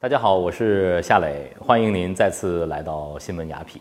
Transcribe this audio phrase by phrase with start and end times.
[0.00, 3.78] 大家好，我是夏磊，欢迎您再次来到新闻雅痞。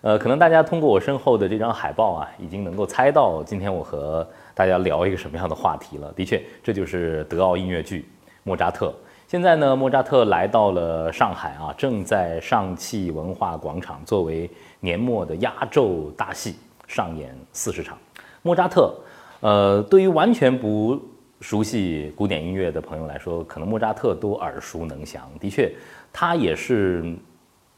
[0.00, 6.10] 呃，可能大家通过我身后的这张海报啊，已经能够猜到今天我和大家聊一个什么样的话题了。
[6.16, 8.00] 的确，这就是德奥音乐剧
[8.42, 8.86] 《莫扎特》。
[9.28, 14.50] 现在呢，莫扎特来到了上海啊，正在上汽文化广场作为
[14.80, 17.98] 年末的压轴大戏上演四十场。
[18.40, 18.94] 莫扎特，
[19.40, 20.98] 呃，对于完全不
[21.40, 25.30] 熟悉古典音乐的朋友来说，可能莫扎特都耳熟能详。
[25.40, 25.72] 的确，
[26.12, 27.16] 他也是。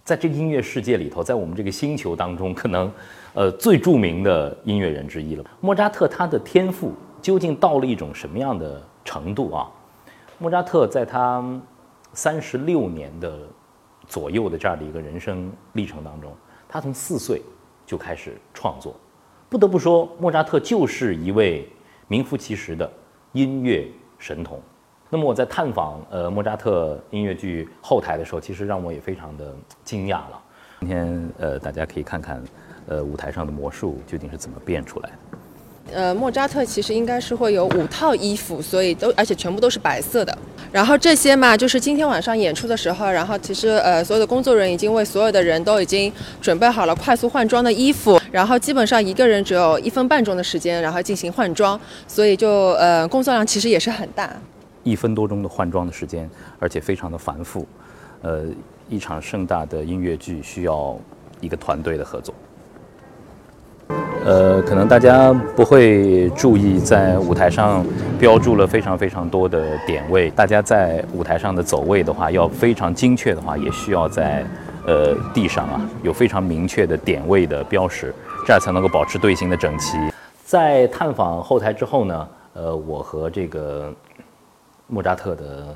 [0.05, 2.93] 在这个音乐世界里头，在我们这个星球当中，可能，
[3.35, 5.45] 呃，最著名的音乐人之一了。
[5.61, 9.71] 莫扎特他的天赋究竟到了一种什么样的程度啊？
[10.39, 11.41] 莫扎特在他
[12.13, 13.47] 三十六年的
[14.09, 16.33] 左右的这样的一个人生历程当中，
[16.69, 17.41] 他从四岁
[17.87, 18.97] 就开始创作。
[19.49, 21.69] 不得不说，莫扎特就是一位
[22.09, 22.93] 名副其实的
[23.33, 23.87] 音乐
[24.19, 24.61] 神童。
[25.09, 29.55] 那么我在探访呃莫扎特音乐剧后台的时候，其实让我也非常的
[29.85, 30.43] 惊讶了。
[30.81, 32.43] 今天呃大家可以看看，
[32.87, 35.32] 呃舞台上的魔术究竟是怎么变出来的。
[35.95, 40.37] 呃，莫扎特其实应该是会有五套衣服，所以都而且全部都是白色的。
[40.71, 54.35] 然后这些嘛，就是今天晚上演出的时候，然后其实呃所有的工作人员已经为所有的人都已经准备好了快速换装的衣服，然后基本上一个人只有一分半钟的时间，然后进行换装，所以就呃工作量其实也是很大。
[54.85, 57.67] 一分多钟的换装的时间，而且非常的繁复，
[58.23, 58.47] 呃，
[58.89, 60.99] 一场盛大的音乐剧需要
[61.41, 62.35] 一个团队的合作。
[64.25, 67.85] 呃，可能大家不会注意，在舞台上
[68.19, 74.45] 标注了非常非常多的点位，大家在舞台上的走位的话，要非常精确的话，也需要在
[74.87, 78.15] 呃地上啊有非常明确的点位的标识，
[78.47, 79.99] 这样才能够保持队形的整齐。
[80.45, 83.93] 在探访后台之后呢，呃，我和这个。
[84.89, 85.75] 莫扎特的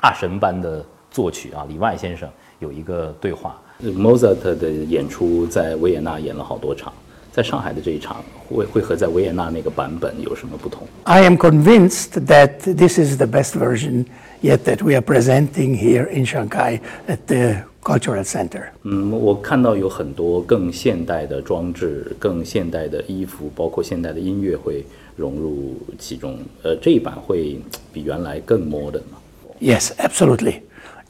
[0.00, 2.28] 大神般的作曲啊，里外先生
[2.60, 3.56] 有一个对话。
[3.96, 6.92] 莫扎特的演出在维也纳演了好多场，
[7.31, 10.87] 在上海的这一场会会和在维也纳那个版本有什么不同？
[11.03, 14.05] I am convinced that this is the best version
[14.41, 18.63] yet that we are presenting here in Shanghai at the cultural center.
[18.83, 24.85] 嗯，我看到有很多更现代的装置、更现代的衣服，包括现代的音乐会。
[25.15, 27.61] 融入其中，呃，这一版会
[27.91, 29.19] 比原来更 modern 吗？
[29.61, 30.61] Yes, absolutely.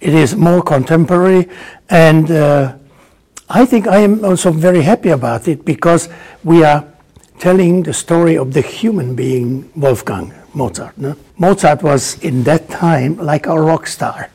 [0.02, 1.48] It is more contemporary,
[1.88, 2.74] and uh,
[3.50, 6.10] I think I am also very happy about it because
[6.44, 6.84] we are
[7.40, 10.98] telling the story of the human being Wolfgang Mozart.
[10.98, 11.16] No?
[11.38, 14.30] Mozart was in that time like a rock star,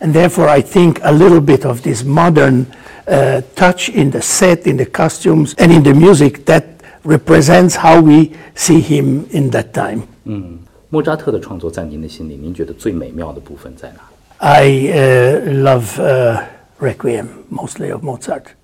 [0.00, 2.66] and therefore I think a little bit of this modern
[3.06, 6.64] uh, touch in the set, in the costumes, and in the music that
[7.04, 10.02] represents how we see him in that time.
[10.24, 10.58] 嗯，
[10.88, 14.00] 莫扎特的创作在您的心里，您觉得最美妙的部分在哪？
[14.38, 16.42] I uh, love uh,
[16.80, 18.54] Requiem mostly of Mozart,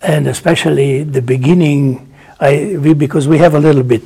[0.00, 2.06] and especially the beginning.
[2.40, 4.02] I we, because we have a little bit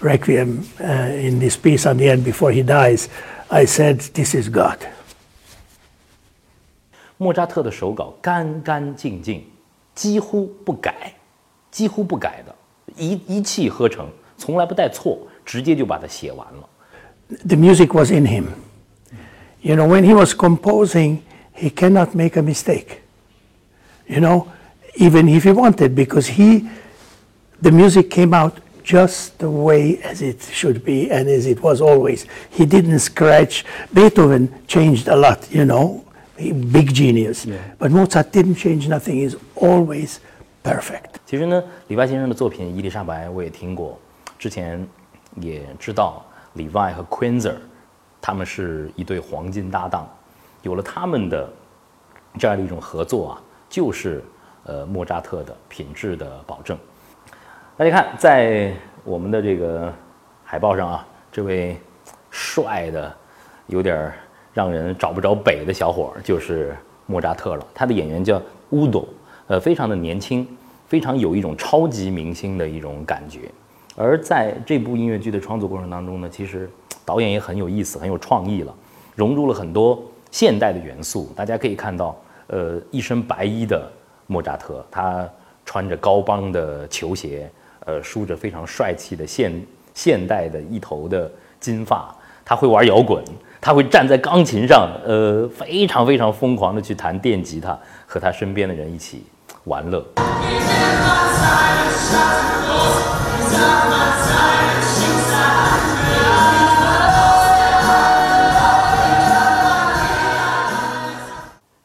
[0.00, 3.08] Requiem uh, in this piece on the end before he dies.
[3.50, 4.78] I said, "This is God."
[7.16, 9.44] 莫扎特的手稿干干净净，
[9.94, 11.12] 几乎不改。
[11.70, 12.54] 几乎不改的，
[12.96, 16.68] 一一气呵成，从来不带错，直接就把它写完了。
[17.44, 18.44] The music was in him.
[19.60, 21.18] You know, when he was composing,
[21.58, 23.02] he cannot make a mistake.
[24.06, 24.48] You know,
[24.96, 26.68] even if he wanted, because he,
[27.62, 31.80] the music came out just the way as it should be and as it was
[31.80, 32.26] always.
[32.50, 33.64] He didn't scratch.
[33.94, 36.04] Beethoven changed a lot, you know,
[36.36, 37.46] big genius.
[37.46, 37.56] Yeah.
[37.78, 39.16] But Mozart didn't change nothing.
[39.16, 40.18] He's always
[40.62, 41.16] perfect.
[41.24, 43.98] 其实呢，里外先生的作品《伊丽莎白》我也听过，
[44.38, 44.86] 之前
[45.40, 47.56] 也知道里外和 Quinzer
[48.20, 50.06] 他们是一对黄金搭档，
[50.61, 51.49] 有了他们的
[52.37, 54.23] 这样的一种合作啊，就是
[54.63, 56.77] 呃莫扎特的品质的保证。
[57.77, 59.93] 大家看，在我们的这个
[60.43, 61.77] 海报上啊，这位
[62.29, 63.15] 帅的
[63.67, 64.11] 有点
[64.53, 67.65] 让人找不着北的小伙就是莫扎特了。
[67.73, 68.41] 他的演员叫
[68.71, 69.07] 乌多，
[69.47, 70.47] 呃，非常的年轻。
[70.87, 73.41] 非常有一种超级明星的一种感觉，
[73.95, 76.67] 而在这部音乐剧的创作过程当中呢，其实
[77.05, 78.73] 导演也很有意思，很有创意了，
[79.15, 81.31] 融入了很多现代的元素。
[81.35, 82.15] 大家可以看到，
[82.47, 83.91] 呃，一身白衣的
[84.27, 85.27] 莫扎特，他
[85.65, 87.49] 穿着高帮的球鞋，
[87.85, 89.51] 呃，梳着非常帅气的现
[89.93, 93.23] 现代的一头的金发，他会玩摇滚，
[93.61, 99.23] 他会站在钢琴上，呃，非常非常疯狂的去弹电吉他，和他身边的人一起。
[99.65, 100.03] 玩乐。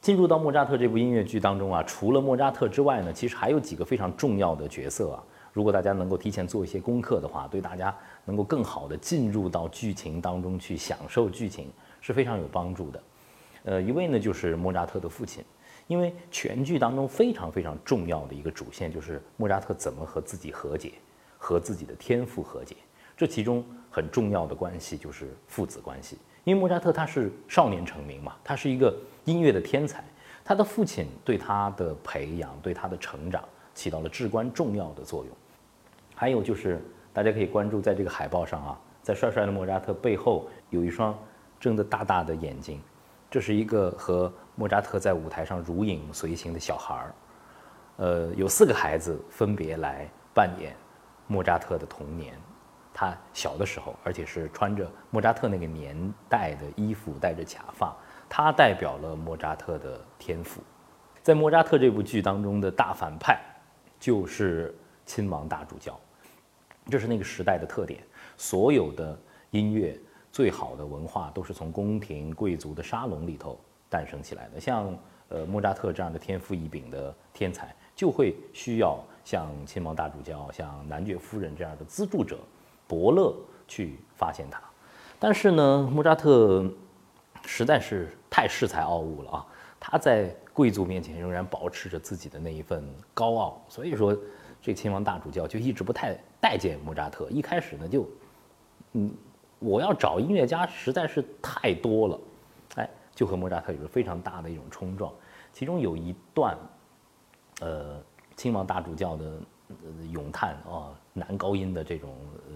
[0.04, 5.24] 进入到莫扎特这部音乐剧当中啊，除了莫扎特之外呢，其实还有几个非常重要的角色啊。
[5.50, 7.96] 如果大家能够提前做一些功课的话，对大家
[8.26, 11.70] 能够更好的进入到剧情当中去享受剧情
[12.02, 13.02] 是非常有帮助的。
[13.64, 15.42] 呃，一位呢就是莫扎特的父亲，
[15.86, 20.92] 因为全剧当中非常非常重要的一个主线就是莫扎特怎么和自己和解，
[21.38, 22.76] 和自己的天赋和解。
[23.16, 28.94] 这其中很重要的关系就是父子关系，因为莫扎特他是少年成名嘛，他是一个
[29.24, 30.04] 音乐的天才，
[30.44, 33.42] 他的父亲对他的培养、对他的成长
[33.74, 35.34] 起到了至关重要的作用。
[36.14, 36.80] 还有就是，
[37.12, 41.18] 大家可以关注在这个海报上啊，在帅帅的莫扎特背后有一双
[41.58, 42.80] 睁得大大的眼睛，
[43.30, 47.14] 这是一个和莫扎特在舞台上如影随形的小孩儿。
[47.96, 50.76] 呃，有四个孩子分别来扮演
[51.26, 52.34] 莫扎特的童年，
[52.94, 55.94] 他小的时候，而且是穿着莫扎特那个年
[56.28, 57.94] 代的衣服，戴着假发，
[58.28, 60.62] 他代表了莫扎特的天赋。
[61.20, 63.40] 在莫扎特这部剧当中的大反派
[63.98, 64.72] 就是
[65.04, 65.98] 亲王大主教。
[66.88, 68.00] 这是那个时代的特点，
[68.36, 69.18] 所有的
[69.50, 69.98] 音乐
[70.30, 73.58] 最好的文化都是从宫廷贵族的沙龙里头
[73.88, 74.60] 诞生起来的。
[74.60, 74.96] 像
[75.30, 82.38] 呃莫扎特这样的天赋异禀的天才，就会需要像亲王大主教、像男爵夫人这样的资助者
[82.86, 83.34] 伯乐
[83.66, 84.60] 去发现他。
[85.18, 86.64] 但是呢，莫扎特
[87.44, 89.46] 实在是太恃才傲物了啊！
[89.80, 94.16] 他在贵族面前仍然保持着自己的那一份高傲，所以说。
[94.66, 97.28] 这亲王大主教就一直不太待见莫扎特。
[97.28, 98.08] 一开始呢，就，
[98.92, 99.14] 嗯，
[99.58, 102.20] 我要找音乐家实在是太多了，
[102.76, 105.12] 哎，就和莫扎特有着非常大的一种冲撞。
[105.52, 106.56] 其中有一段，
[107.60, 108.02] 呃，
[108.36, 109.32] 亲王大主教的
[110.10, 112.16] 咏叹啊，男高音的这种
[112.48, 112.54] 呃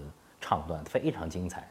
[0.49, 1.69] 唱段非常精彩。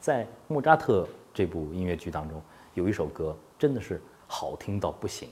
[0.00, 2.40] 在莫扎特这部音乐剧当中，
[2.74, 5.28] 有一首歌真的是好听到不行，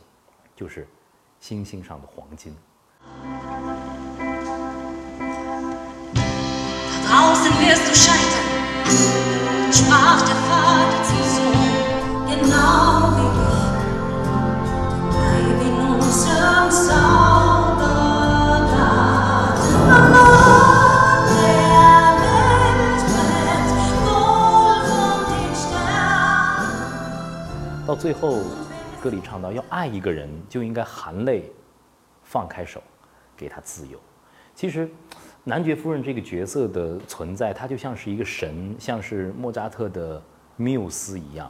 [0.57, 0.83] 就是
[1.39, 2.53] 《星星上的黄金》。
[9.89, 11.02] 到
[28.03, 28.41] 最后，
[29.01, 31.53] 歌里唱到，要爱一个人就应该含泪
[32.25, 32.83] 放开手，
[33.37, 33.97] 给他自由。
[34.57, 34.91] 其实，
[35.45, 40.21] 男爵夫人这个角色的存在，她就像是一个神，像是莫扎特的
[40.57, 41.49] 缪斯一样。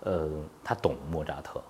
[0.00, 0.26] 呃，
[0.64, 1.62] 他懂莫扎特，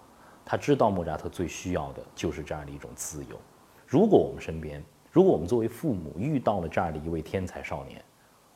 [0.45, 3.37] 他知道莫扎特最需要的就是这样的一种自由。
[3.85, 4.81] 如果我们身边，
[5.11, 8.01] 如果我们作为父母遇到了这样的一位天才少年，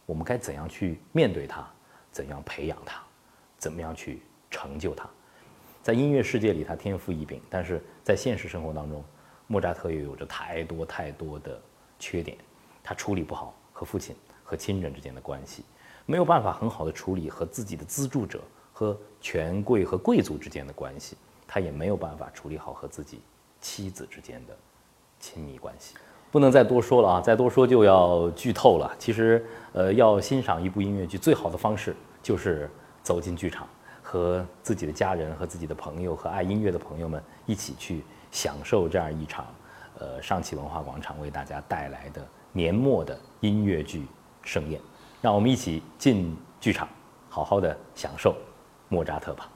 [0.06, 1.69] 我们该怎样去面对他？
[2.12, 3.03] 怎样培养他？
[3.59, 4.23] 怎么样去
[4.53, 5.11] 成就他？
[5.84, 9.04] 在音乐世界里，他天赋异禀，但是在现实生活当中，
[9.46, 11.60] 莫扎特又有着太多太多的
[11.98, 12.38] 缺点。
[12.82, 15.62] 他处理不好和父亲、和亲人之间的关系，
[16.06, 18.40] 没有办法很好的处理和自己的资助者、
[18.72, 23.20] 和权贵和贵族之间的关系，他也没有办法处理好和自己
[23.60, 24.56] 妻子之间的
[25.20, 25.96] 亲密关系。
[26.30, 28.90] 不能再多说了啊，再多说就要剧透了。
[28.98, 29.44] 其实，
[29.75, 32.70] 呃，要欣赏一部音乐剧，最好的方式就是
[33.02, 33.68] 走进剧场。
[34.14, 39.44] 和自己的家人、和自己的朋友、和爱音乐的朋友们一起去享受这样一场，
[39.99, 44.06] 呃，上汽文化广场为大家带来的年末的音乐剧
[44.40, 44.80] 盛宴。
[45.21, 46.88] 让我们一起进剧场，
[47.28, 48.37] 好好的享受
[48.88, 49.49] 莫扎特吧。